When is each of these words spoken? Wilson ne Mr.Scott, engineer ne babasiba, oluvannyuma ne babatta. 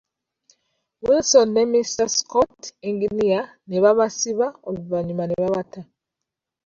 Wilson 1.05 1.47
ne 1.53 1.63
Mr.Scott, 1.73 2.59
engineer 2.87 3.43
ne 3.67 3.77
babasiba, 3.83 4.47
oluvannyuma 4.67 5.23
ne 5.27 5.35
babatta. 5.41 5.81